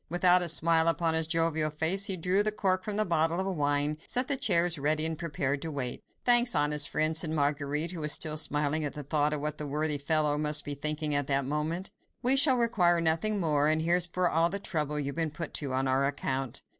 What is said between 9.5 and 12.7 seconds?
the worthy fellow must be thinking at that very moment, "we shall